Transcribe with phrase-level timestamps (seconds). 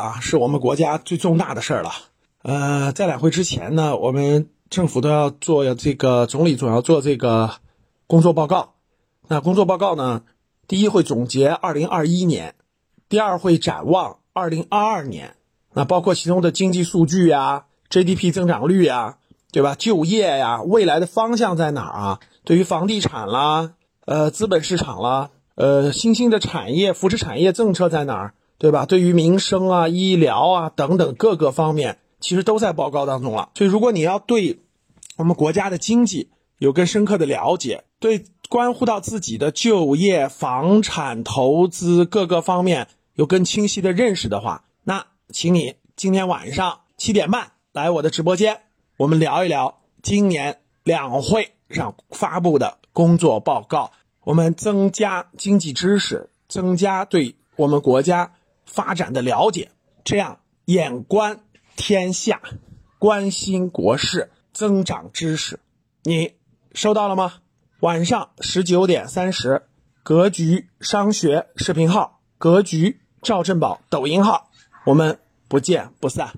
[0.00, 1.90] 啊，是我们国家最重大的事儿了。
[2.42, 7.50] 呃，在两会之前呢，我们政府都要做这个，总理总要做这个
[8.06, 8.74] 工作报告。
[9.28, 10.22] 那工作报告呢，
[10.66, 12.54] 第一会总结二零二一年，
[13.08, 15.36] 第二会展望二零二二年。
[15.72, 19.18] 那包括其中的经济数据呀、GDP 增长率呀，
[19.52, 19.74] 对吧？
[19.76, 22.20] 就业呀，未来的方向在哪儿啊？
[22.42, 23.74] 对于房地产啦，
[24.06, 28.84] 呃，资本市场啦，呃，新兴的产业、扶持产业政策在哪儿，对吧？
[28.84, 33.48] 对于民生啊、医疗啊等等各个方面，其实都在报告当中了。
[33.54, 34.60] 所以，如果你要对
[35.16, 36.28] 我们国家的经济
[36.58, 48.60] 有更深刻的了解，对关乎到自己的就业、房产投资各个方面有更清晰的认识的话，那请你今天晚上七点半来我的直播间，
[48.98, 53.92] 我们聊一聊今年两会上发布的工作报告，
[54.22, 58.32] 我们增加经济知识，增加对我们国家
[58.70, 59.72] 发展的了解，
[60.04, 61.40] 这样眼观
[61.74, 62.40] 天下，
[62.98, 65.58] 关心国事，增长知识。
[66.04, 66.34] 你
[66.72, 67.34] 收到了吗？
[67.80, 69.62] 晚上十九点三十，
[70.04, 74.50] 格局商学视频号，格局赵振宝抖音号，
[74.84, 75.18] 我们
[75.48, 76.34] 不见不散。